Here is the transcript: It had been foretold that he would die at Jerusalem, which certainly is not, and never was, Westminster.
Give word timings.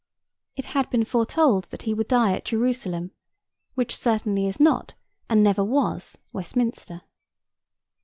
It 0.55 0.65
had 0.65 0.89
been 0.89 1.05
foretold 1.05 1.65
that 1.65 1.83
he 1.83 1.93
would 1.93 2.07
die 2.07 2.33
at 2.33 2.45
Jerusalem, 2.45 3.11
which 3.75 3.95
certainly 3.95 4.47
is 4.47 4.59
not, 4.59 4.95
and 5.29 5.43
never 5.43 5.63
was, 5.63 6.17
Westminster. 6.33 7.03